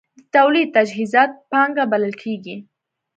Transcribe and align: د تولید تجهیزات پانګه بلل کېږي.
د 0.03 0.03
تولید 0.35 0.67
تجهیزات 0.77 1.31
پانګه 1.51 1.83
بلل 1.91 2.13
کېږي. 2.23 2.55